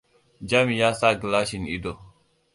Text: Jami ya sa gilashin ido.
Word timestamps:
Jami 0.49 0.75
ya 0.81 0.89
sa 0.99 1.07
gilashin 1.19 1.65
ido. 1.77 1.93